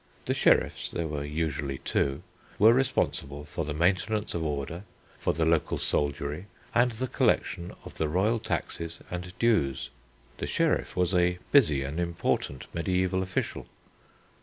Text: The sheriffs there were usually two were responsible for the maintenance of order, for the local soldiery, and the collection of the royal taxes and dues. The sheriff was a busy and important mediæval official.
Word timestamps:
The 0.25 0.33
sheriffs 0.33 0.89
there 0.89 1.05
were 1.05 1.23
usually 1.23 1.77
two 1.77 2.23
were 2.57 2.73
responsible 2.73 3.45
for 3.45 3.65
the 3.65 3.73
maintenance 3.75 4.33
of 4.33 4.43
order, 4.43 4.81
for 5.19 5.31
the 5.31 5.45
local 5.45 5.77
soldiery, 5.77 6.47
and 6.73 6.93
the 6.93 7.05
collection 7.05 7.75
of 7.85 7.99
the 7.99 8.09
royal 8.09 8.39
taxes 8.39 9.01
and 9.11 9.31
dues. 9.37 9.91
The 10.39 10.47
sheriff 10.47 10.95
was 10.95 11.13
a 11.13 11.37
busy 11.51 11.83
and 11.83 11.99
important 11.99 12.65
mediæval 12.73 13.21
official. 13.21 13.67